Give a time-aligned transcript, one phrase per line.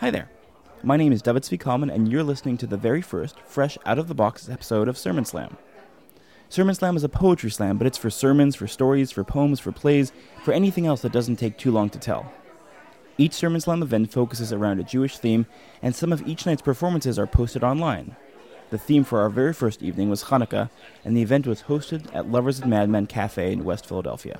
[0.00, 0.30] Hi there.
[0.84, 3.98] My name is David Zvi Kalman, and you're listening to the very first, fresh, out
[3.98, 5.56] of the box episode of Sermon Slam.
[6.48, 9.72] Sermon Slam is a poetry slam, but it's for sermons, for stories, for poems, for
[9.72, 10.12] plays,
[10.44, 12.32] for anything else that doesn't take too long to tell.
[13.16, 15.46] Each Sermon Slam event focuses around a Jewish theme,
[15.82, 18.14] and some of each night's performances are posted online.
[18.70, 20.70] The theme for our very first evening was Hanukkah,
[21.04, 24.38] and the event was hosted at Lovers and Madmen Cafe in West Philadelphia.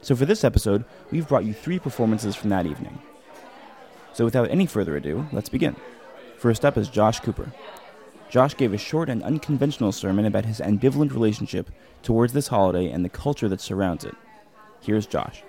[0.00, 2.98] So for this episode, we've brought you three performances from that evening.
[4.14, 5.74] So without any further ado, let's begin.
[6.38, 7.52] First up is Josh Cooper.
[8.30, 11.68] Josh gave a short and unconventional sermon about his ambivalent relationship
[12.02, 14.14] towards this holiday and the culture that surrounds it.
[14.80, 15.42] Here's Josh.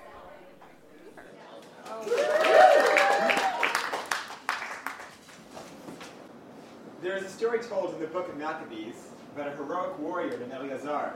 [7.04, 8.96] There is a story told in the book of Maccabees
[9.36, 11.14] about a heroic warrior named Eleazar.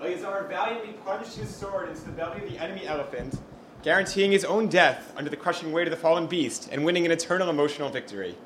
[0.00, 3.40] Eleazar valiantly plunged his sword into the belly of the enemy elephant
[3.82, 7.12] guaranteeing his own death under the crushing weight of the fallen beast and winning an
[7.12, 8.36] eternal emotional victory.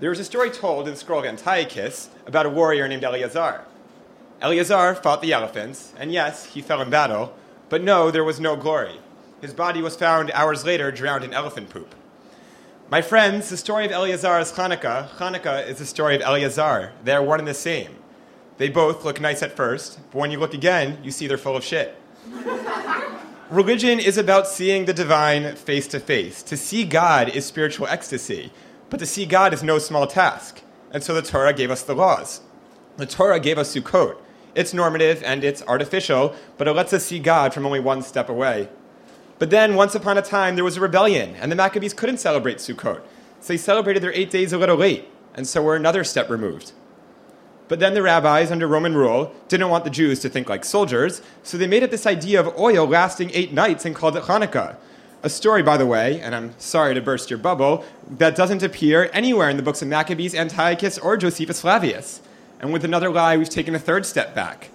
[0.00, 3.64] There is a story told in the scroll of Antiochus about a warrior named Eleazar.
[4.42, 7.34] Eleazar fought the elephants, and yes, he fell in battle,
[7.68, 9.00] but no, there was no glory.
[9.40, 11.94] His body was found hours later drowned in elephant poop.
[12.90, 15.08] My friends, the story of Eleazar is Hanukkah.
[15.16, 16.92] Hanukkah is the story of Eleazar.
[17.02, 17.96] They are one and the same.
[18.58, 21.56] They both look nice at first, but when you look again, you see they're full
[21.56, 21.96] of shit.
[23.54, 26.42] Religion is about seeing the divine face to face.
[26.42, 28.50] To see God is spiritual ecstasy,
[28.90, 30.62] but to see God is no small task.
[30.90, 32.40] And so the Torah gave us the laws.
[32.96, 34.16] The Torah gave us Sukkot.
[34.56, 38.28] It's normative and it's artificial, but it lets us see God from only one step
[38.28, 38.70] away.
[39.38, 42.56] But then, once upon a time, there was a rebellion, and the Maccabees couldn't celebrate
[42.58, 43.02] Sukkot.
[43.38, 46.72] So they celebrated their eight days a little late, and so we're another step removed.
[47.66, 51.22] But then the rabbis, under Roman rule, didn't want the Jews to think like soldiers,
[51.42, 54.76] so they made up this idea of oil lasting eight nights and called it Hanukkah.
[55.22, 57.82] A story, by the way, and I'm sorry to burst your bubble,
[58.18, 62.20] that doesn't appear anywhere in the books of Maccabees, Antiochus, or Josephus Flavius.
[62.60, 64.68] And with another lie, we've taken a third step back.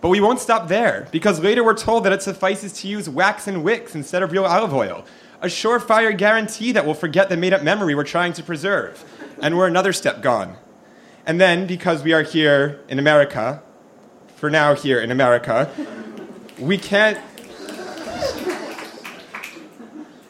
[0.00, 3.46] But we won't stop there, because later we're told that it suffices to use wax
[3.46, 5.04] and wicks instead of real olive oil.
[5.42, 9.04] A surefire guarantee that we'll forget the made up memory we're trying to preserve.
[9.42, 10.56] And we're another step gone.
[11.30, 13.62] And then, because we are here in America,
[14.34, 15.70] for now here in America,
[16.58, 17.20] we can't.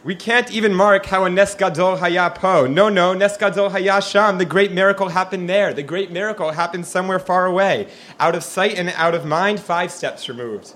[0.05, 2.66] We can't even mark how a Nes Gadol Haya Po.
[2.66, 4.37] No, no, Nes Gadol Haya Sham.
[4.37, 5.72] The great miracle happened there.
[5.72, 7.88] The great miracle happened somewhere far away,
[8.19, 10.75] out of sight and out of mind, five steps removed.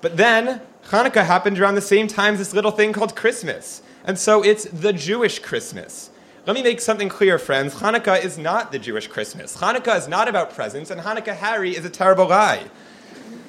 [0.00, 3.82] But then, Hanukkah happened around the same time as this little thing called Christmas.
[4.02, 6.08] And so it's the Jewish Christmas.
[6.46, 7.74] Let me make something clear, friends.
[7.74, 9.56] Hanukkah is not the Jewish Christmas.
[9.56, 12.62] Hanukkah is not about presents, and Hanukkah Harry is a terrible lie.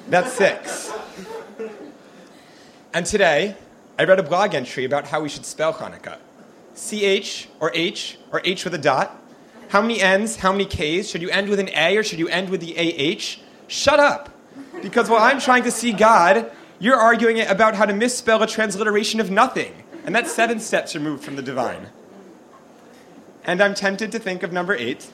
[0.08, 0.92] That's six.
[2.92, 3.54] And today,
[4.00, 6.18] I read a blog entry about how we should spell Hanukkah.
[6.74, 9.16] CH or H or H with a dot?
[9.68, 11.08] How many N's, how many K's?
[11.08, 13.40] Should you end with an A or should you end with the AH?
[13.68, 14.30] Shut up!
[14.82, 16.50] Because while I'm trying to see God,
[16.80, 19.84] you're arguing about how to misspell a transliteration of nothing.
[20.04, 21.90] And that's seven steps removed from the divine.
[23.48, 25.10] And I'm tempted to think of number eight.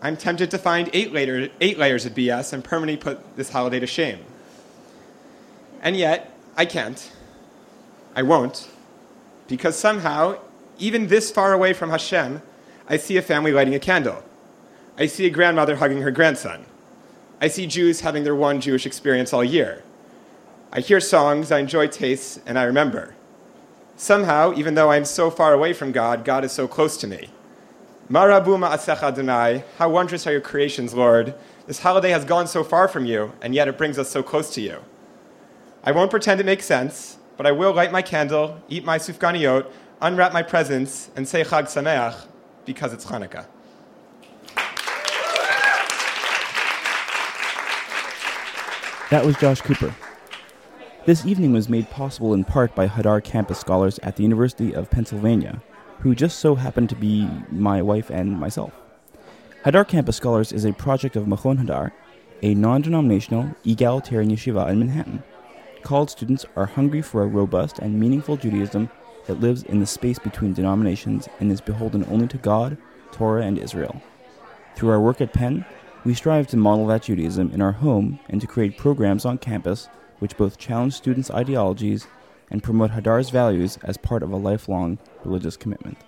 [0.00, 3.80] I'm tempted to find eight, later, eight layers of BS and permanently put this holiday
[3.80, 4.20] to shame.
[5.82, 7.10] And yet, I can't.
[8.14, 8.68] I won't.
[9.48, 10.38] Because somehow,
[10.78, 12.42] even this far away from Hashem,
[12.88, 14.22] I see a family lighting a candle.
[14.96, 16.64] I see a grandmother hugging her grandson.
[17.40, 19.82] I see Jews having their one Jewish experience all year.
[20.72, 23.16] I hear songs, I enjoy tastes, and I remember.
[23.96, 27.30] Somehow, even though I'm so far away from God, God is so close to me.
[28.10, 31.34] Marabu ma'asech Adonai, how wondrous are your creations, Lord.
[31.66, 34.48] This holiday has gone so far from you, and yet it brings us so close
[34.54, 34.78] to you.
[35.84, 39.70] I won't pretend it makes sense, but I will light my candle, eat my sufganiyot,
[40.00, 42.24] unwrap my presents, and say Chag Sameach
[42.64, 43.44] because it's Hanukkah.
[49.10, 49.94] That was Josh Cooper.
[51.04, 54.90] This evening was made possible in part by Hadar campus scholars at the University of
[54.90, 55.62] Pennsylvania,
[56.00, 58.72] who just so happened to be my wife and myself.
[59.64, 61.92] Hadar Campus Scholars is a project of Machon Hadar,
[62.42, 65.22] a non denominational, egalitarian yeshiva in Manhattan.
[65.82, 68.90] College students are hungry for a robust and meaningful Judaism
[69.26, 72.76] that lives in the space between denominations and is beholden only to God,
[73.12, 74.00] Torah, and Israel.
[74.74, 75.64] Through our work at Penn,
[76.04, 79.88] we strive to model that Judaism in our home and to create programs on campus
[80.18, 82.06] which both challenge students' ideologies
[82.50, 85.98] and promote Hadar's values as part of a lifelong religious commitment.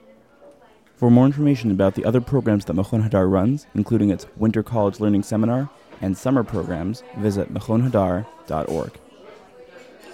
[0.96, 5.00] For more information about the other programs that Machon Hadar runs, including its Winter College
[5.00, 5.70] Learning Seminar
[6.02, 8.92] and summer programs, visit machonhadar.org.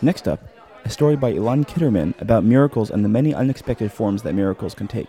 [0.02, 0.40] Next up,
[0.84, 4.86] a story by Ilan Kitterman about miracles and the many unexpected forms that miracles can
[4.86, 5.08] take.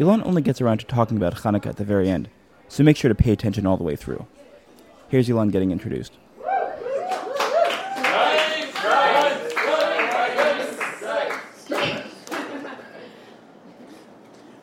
[0.00, 2.28] Ilan only gets around to talking about Hanukkah at the very end,
[2.68, 4.26] so make sure to pay attention all the way through.
[5.08, 6.14] Here's Ilan getting introduced.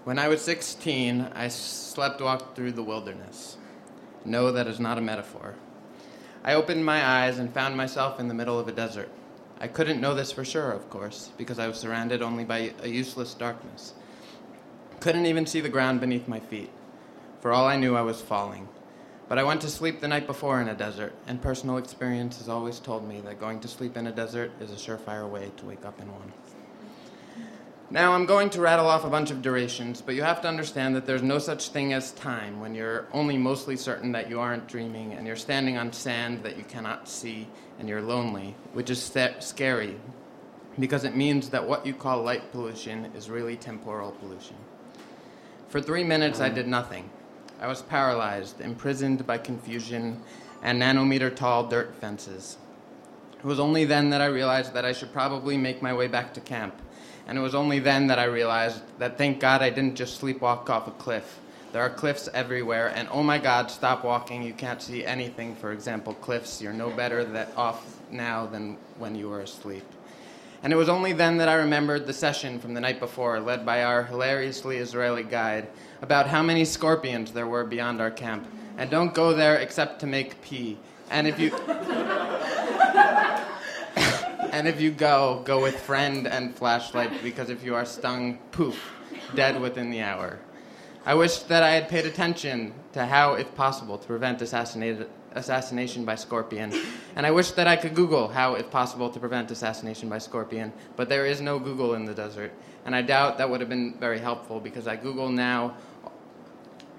[0.07, 3.57] When I was 16, I slept walked through the wilderness.
[4.23, 5.55] No, that is not a metaphor.
[6.45, 9.09] I opened my eyes and found myself in the middle of a desert.
[9.59, 12.87] I couldn't know this for sure, of course, because I was surrounded only by a
[12.87, 13.95] useless darkness.
[15.01, 16.69] Couldn't even see the ground beneath my feet.
[17.41, 18.69] For all I knew, I was falling.
[19.27, 22.47] But I went to sleep the night before in a desert, and personal experience has
[22.47, 25.65] always told me that going to sleep in a desert is a surefire way to
[25.65, 26.31] wake up in one.
[27.89, 30.93] Now, I'm going to rattle off a bunch of durations, but you have to understand
[30.97, 34.67] that there's no such thing as time when you're only mostly certain that you aren't
[34.67, 37.47] dreaming and you're standing on sand that you cannot see
[37.79, 39.01] and you're lonely, which is
[39.39, 39.95] scary
[40.77, 44.57] because it means that what you call light pollution is really temporal pollution.
[45.69, 47.09] For three minutes, I did nothing.
[47.61, 50.21] I was paralyzed, imprisoned by confusion
[50.61, 52.57] and nanometer tall dirt fences.
[53.39, 56.33] It was only then that I realized that I should probably make my way back
[56.33, 56.81] to camp
[57.27, 60.69] and it was only then that I realized that thank God I didn't just sleepwalk
[60.69, 61.39] off a cliff.
[61.73, 64.41] There are cliffs everywhere, and oh my God, stop walking.
[64.41, 65.53] You can't see anything.
[65.55, 66.61] For example, cliffs.
[66.61, 69.83] You're no better that off now than when you were asleep.
[70.63, 73.65] And it was only then that I remembered the session from the night before, led
[73.65, 75.67] by our hilariously Israeli guide,
[76.01, 78.47] about how many scorpions there were beyond our camp.
[78.77, 80.77] And don't go there except to make pee.
[81.11, 81.51] And if you.
[84.57, 88.91] And if you go, go with friend and flashlight because if you are stung, poof,
[89.35, 90.39] dead within the hour.
[91.05, 96.15] I wish that I had paid attention to how, if possible, to prevent assassination by
[96.15, 96.73] scorpion.
[97.15, 100.73] And I wish that I could Google how, if possible, to prevent assassination by scorpion.
[100.95, 102.51] But there is no Google in the desert.
[102.83, 105.77] And I doubt that would have been very helpful because I Google now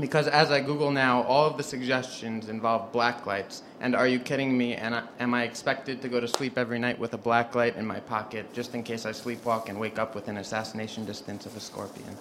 [0.00, 3.62] because as I Google now, all of the suggestions involve black lights.
[3.81, 4.75] And are you kidding me?
[4.75, 7.85] And am I expected to go to sleep every night with a black light in
[7.85, 11.61] my pocket just in case I sleepwalk and wake up within assassination distance of a
[11.61, 12.17] scorpion?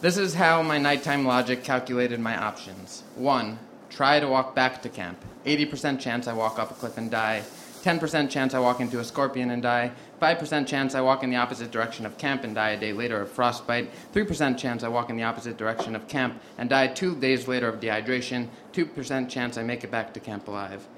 [0.00, 3.02] This is how my nighttime logic calculated my options.
[3.16, 3.58] One,
[3.90, 5.18] try to walk back to camp.
[5.46, 7.42] 80% chance I walk off a cliff and die.
[7.84, 9.92] 10% chance I walk into a scorpion and die,
[10.22, 13.20] 5% chance I walk in the opposite direction of camp and die a day later
[13.20, 17.14] of frostbite, 3% chance I walk in the opposite direction of camp and die two
[17.14, 20.88] days later of dehydration, 2% chance I make it back to camp alive.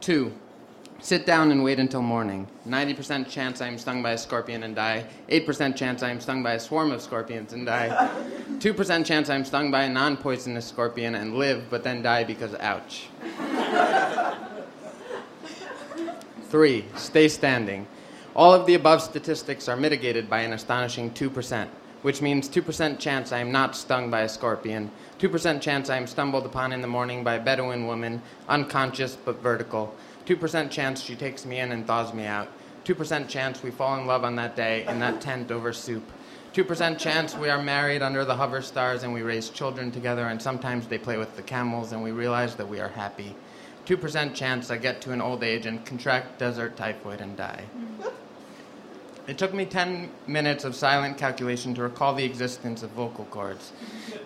[0.00, 0.32] 2.
[1.02, 2.48] Sit down and wait until morning.
[2.66, 5.04] 90% chance I am stung by a scorpion and die.
[5.28, 8.10] 8% chance I am stung by a swarm of scorpions and die.
[8.58, 12.24] 2% chance I am stung by a non poisonous scorpion and live, but then die
[12.24, 13.08] because ouch.
[16.50, 17.86] Three, stay standing.
[18.34, 21.68] All of the above statistics are mitigated by an astonishing 2%,
[22.02, 26.08] which means 2% chance I am not stung by a scorpion, 2% chance I am
[26.08, 29.94] stumbled upon in the morning by a Bedouin woman, unconscious but vertical,
[30.26, 32.48] 2% chance she takes me in and thaws me out,
[32.84, 36.02] 2% chance we fall in love on that day in that tent over soup,
[36.52, 40.42] 2% chance we are married under the hover stars and we raise children together and
[40.42, 43.36] sometimes they play with the camels and we realize that we are happy.
[43.90, 47.64] 2% chance I get to an old age and contract desert typhoid and die.
[49.26, 53.72] It took me 10 minutes of silent calculation to recall the existence of vocal cords.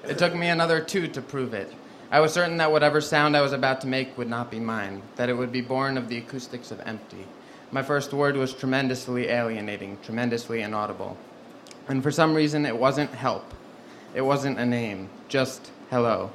[0.06, 1.72] It took me another two to prove it.
[2.10, 5.00] I was certain that whatever sound I was about to make would not be mine,
[5.16, 7.26] that it would be born of the acoustics of empty.
[7.72, 11.16] My first word was tremendously alienating, tremendously inaudible.
[11.88, 13.54] And for some reason, it wasn't help.
[14.14, 16.32] It wasn't a name, just hello.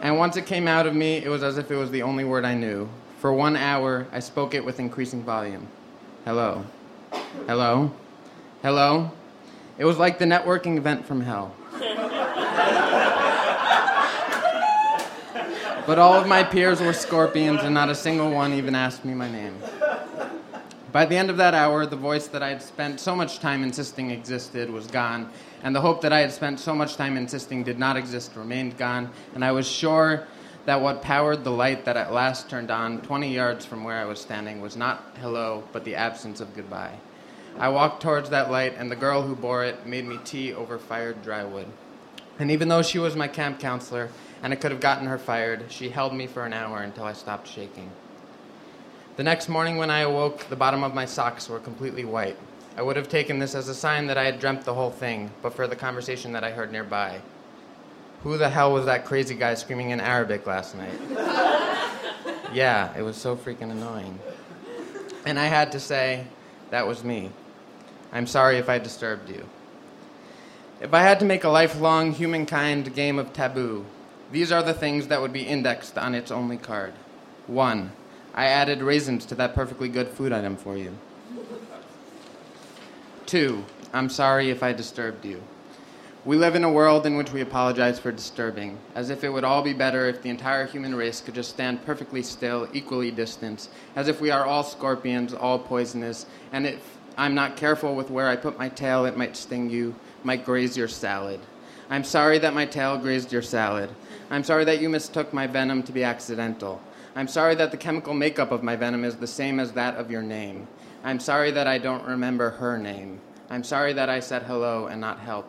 [0.00, 2.24] And once it came out of me, it was as if it was the only
[2.24, 2.88] word I knew.
[3.18, 5.68] For one hour, I spoke it with increasing volume.
[6.24, 6.64] Hello.
[7.46, 7.92] Hello.
[8.62, 9.10] Hello.
[9.76, 11.54] It was like the networking event from hell.
[15.86, 19.12] but all of my peers were scorpions, and not a single one even asked me
[19.12, 19.54] my name.
[20.92, 23.62] By the end of that hour, the voice that I had spent so much time
[23.62, 25.30] insisting existed was gone,
[25.62, 28.76] and the hope that I had spent so much time insisting did not exist remained
[28.76, 30.26] gone, and I was sure
[30.64, 34.04] that what powered the light that at last turned on 20 yards from where I
[34.04, 36.96] was standing was not hello, but the absence of goodbye.
[37.56, 40.76] I walked towards that light, and the girl who bore it made me tea over
[40.76, 41.68] fired dry wood.
[42.40, 44.08] And even though she was my camp counselor,
[44.42, 47.12] and I could have gotten her fired, she held me for an hour until I
[47.12, 47.92] stopped shaking.
[49.20, 52.38] The next morning, when I awoke, the bottom of my socks were completely white.
[52.74, 55.30] I would have taken this as a sign that I had dreamt the whole thing,
[55.42, 57.20] but for the conversation that I heard nearby.
[58.22, 60.98] Who the hell was that crazy guy screaming in Arabic last night?
[62.54, 64.18] yeah, it was so freaking annoying.
[65.26, 66.24] And I had to say,
[66.70, 67.30] That was me.
[68.14, 69.46] I'm sorry if I disturbed you.
[70.80, 73.84] If I had to make a lifelong humankind game of taboo,
[74.32, 76.94] these are the things that would be indexed on its only card.
[77.46, 77.92] One,
[78.34, 80.96] I added raisins to that perfectly good food item for you.
[83.26, 85.42] Two, I'm sorry if I disturbed you.
[86.24, 89.42] We live in a world in which we apologize for disturbing, as if it would
[89.44, 93.68] all be better if the entire human race could just stand perfectly still, equally distant,
[93.96, 98.28] as if we are all scorpions, all poisonous, and if I'm not careful with where
[98.28, 101.40] I put my tail, it might sting you, might graze your salad.
[101.88, 103.90] I'm sorry that my tail grazed your salad.
[104.30, 106.80] I'm sorry that you mistook my venom to be accidental.
[107.16, 110.10] I'm sorry that the chemical makeup of my venom is the same as that of
[110.10, 110.68] your name.
[111.02, 113.20] I'm sorry that I don't remember her name.
[113.48, 115.48] I'm sorry that I said hello and not help.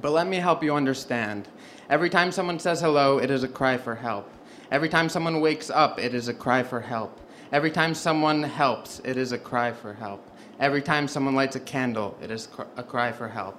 [0.00, 1.46] But let me help you understand.
[1.88, 4.28] Every time someone says hello, it is a cry for help.
[4.72, 7.20] Every time someone wakes up, it is a cry for help.
[7.52, 10.26] Every time someone helps, it is a cry for help.
[10.58, 13.56] Every time someone lights a candle, it is a cry for help.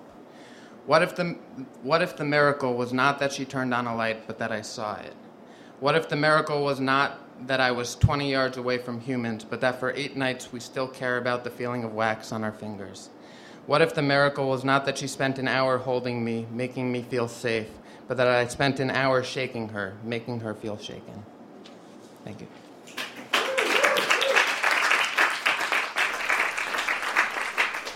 [0.88, 1.38] What if, the,
[1.84, 4.62] what if the miracle was not that she turned on a light, but that I
[4.62, 5.14] saw it?
[5.84, 9.60] What if the miracle was not that I was 20 yards away from humans, but
[9.60, 13.10] that for eight nights we still care about the feeling of wax on our fingers?
[13.66, 17.02] What if the miracle was not that she spent an hour holding me, making me
[17.02, 17.68] feel safe,
[18.08, 21.26] but that I spent an hour shaking her, making her feel shaken?
[22.24, 22.48] Thank you.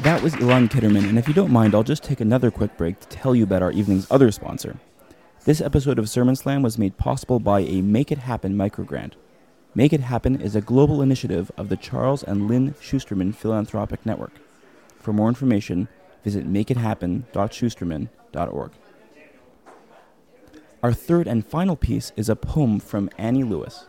[0.03, 2.99] That was Ilan Kitterman, and if you don't mind, I'll just take another quick break
[2.99, 4.75] to tell you about our evening's other sponsor.
[5.47, 9.13] This episode of Sermon Slam was made possible by a Make It Happen microgrant.
[9.73, 14.33] Make It Happen is a global initiative of the Charles and Lynn Schusterman Philanthropic Network.
[14.99, 15.87] For more information,
[16.25, 18.71] visit makeithappen.schusterman.org.
[20.83, 23.87] Our third and final piece is a poem from Annie Lewis.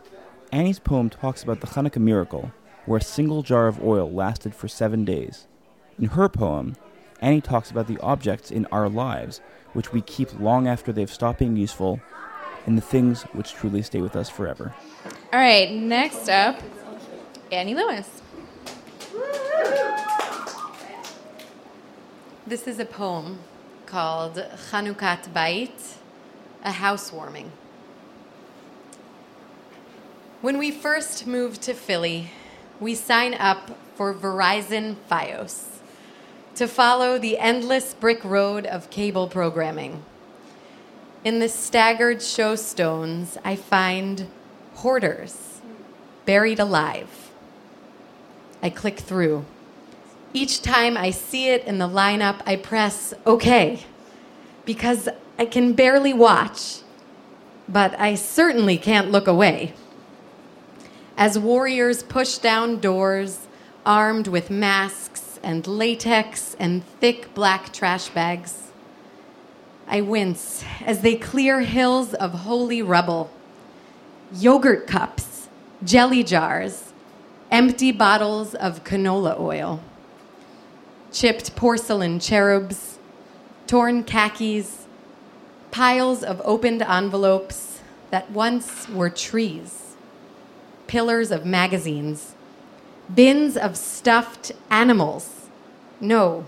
[0.53, 2.53] Annie's poem talks about the Hanukkah miracle,
[2.85, 5.47] where a single jar of oil lasted for seven days.
[5.99, 6.77] In her poem,
[7.19, 9.41] Annie talks about the objects in our lives
[9.73, 11.99] which we keep long after they've stopped being useful,
[12.65, 14.73] and the things which truly stay with us forever.
[15.33, 16.61] All right, next up,
[17.51, 18.21] Annie Lewis.
[22.45, 23.39] This is a poem
[23.85, 24.35] called
[24.69, 25.71] Chanukat Bait,
[26.63, 27.51] a housewarming.
[30.41, 32.31] When we first moved to Philly,
[32.79, 35.78] we signed up for Verizon Fios
[36.59, 40.03] to follow the endless brick road of cable programming.
[41.23, 44.27] In the staggered show stones, I find
[44.75, 45.61] hoarders
[46.25, 47.31] buried alive.
[48.61, 49.45] I click through
[50.33, 53.83] each time I see it in the lineup, I press OK
[54.65, 56.79] because I can barely watch,
[57.67, 59.73] but I certainly can't look away.
[61.17, 63.47] As warriors push down doors,
[63.85, 65.08] armed with masks
[65.43, 68.71] and latex and thick black trash bags,
[69.87, 73.31] I wince as they clear hills of holy rubble.
[74.31, 75.47] Yogurt cups,
[75.83, 76.93] jelly jars,
[77.49, 79.81] empty bottles of canola oil.
[81.11, 82.99] Chipped porcelain cherubs,
[83.65, 84.85] torn khakis,
[85.71, 87.81] piles of opened envelopes
[88.11, 89.95] that once were trees,
[90.87, 92.35] pillars of magazines,
[93.13, 95.47] bins of stuffed animals.
[95.99, 96.45] No,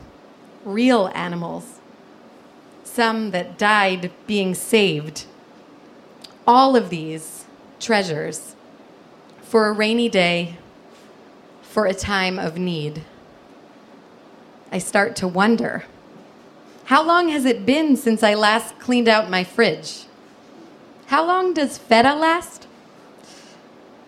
[0.64, 1.80] real animals.
[2.84, 5.26] Some that died being saved.
[6.46, 7.46] All of these
[7.80, 8.56] treasures
[9.42, 10.58] for a rainy day,
[11.62, 13.04] for a time of need.
[14.72, 15.86] I start to wonder
[16.86, 20.04] how long has it been since I last cleaned out my fridge?
[21.08, 22.68] How long does feta last?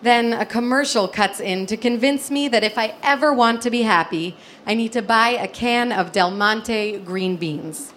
[0.04, 3.84] Then a commercial cuts in to convince me that if I ever want to be
[3.84, 7.94] happy, I need to buy a can of Del Monte green beans.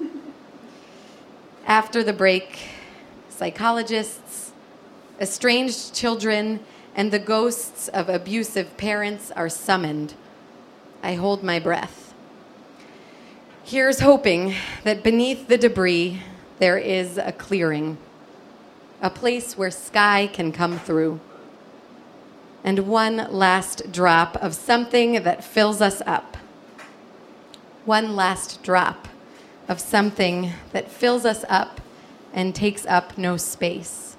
[1.65, 2.69] After the break,
[3.27, 4.53] psychologists,
[5.19, 6.61] estranged children,
[6.95, 10.13] and the ghosts of abusive parents are summoned.
[11.03, 12.13] I hold my breath.
[13.65, 16.21] Here's hoping that beneath the debris
[16.59, 17.97] there is a clearing,
[19.01, 21.19] a place where sky can come through,
[22.63, 26.37] and one last drop of something that fills us up.
[27.85, 29.07] One last drop
[29.67, 31.81] of something that fills us up
[32.33, 34.15] and takes up no space.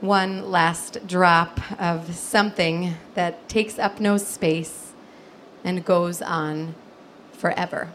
[0.00, 4.92] One last drop of something that takes up no space
[5.64, 6.74] and goes on
[7.32, 7.90] forever.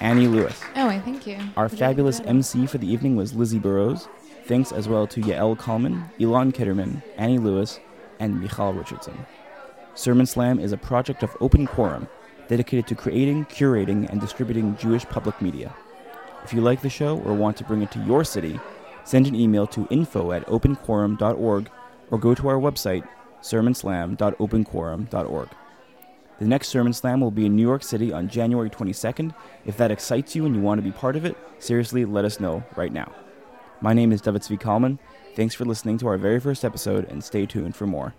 [0.00, 0.60] Annie Lewis.
[0.76, 1.38] Oh, I thank you.
[1.56, 4.08] Our fabulous MC for the evening was Lizzie Burrows.
[4.44, 7.80] Thanks as well to Yael Kalman, Ilan Kitterman, Annie Lewis,
[8.18, 9.26] and Michal Richardson.
[9.94, 12.08] Sermon Slam is a project of Open Quorum
[12.46, 15.74] dedicated to creating, curating, and distributing Jewish public media.
[16.44, 18.58] If you like the show or want to bring it to your city,
[19.04, 21.70] send an email to info at openquorum.org
[22.10, 23.06] or go to our website,
[23.42, 25.48] sermonslam.openquorum.org.
[26.38, 29.34] The next Sermon Slam will be in New York City on January 22nd.
[29.66, 32.38] If that excites you and you want to be part of it, seriously, let us
[32.38, 33.12] know right now.
[33.80, 35.00] My name is David Kalman.
[35.34, 38.14] Thanks for listening to our very first episode and stay tuned for more.